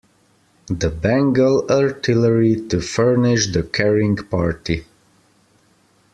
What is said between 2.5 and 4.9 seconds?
to furnish the carrying party.